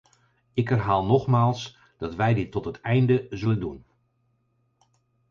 Ik 0.53 0.69
herhaal 0.69 1.05
nogmaals 1.05 1.77
dat 1.97 2.15
wij 2.15 2.33
dit 2.33 2.51
tot 2.51 2.65
het 2.65 2.81
einde 2.81 3.25
zullen 3.29 3.59
doen. 3.59 3.85